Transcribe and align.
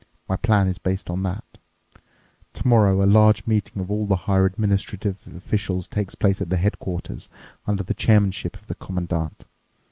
My 0.27 0.35
plan 0.35 0.65
is 0.67 0.79
based 0.79 1.11
on 1.11 1.21
that. 1.21 1.43
Tomorrow 2.53 3.03
a 3.05 3.05
large 3.05 3.45
meeting 3.45 3.79
of 3.83 3.91
all 3.91 4.07
the 4.07 4.15
higher 4.25 4.47
administrative 4.47 5.17
officials 5.37 5.87
takes 5.87 6.15
place 6.15 6.41
at 6.41 6.51
headquarters 6.51 7.29
under 7.67 7.83
the 7.83 7.93
chairmanship 7.93 8.55
of 8.57 8.65
the 8.65 8.73
Commandant. 8.73 9.45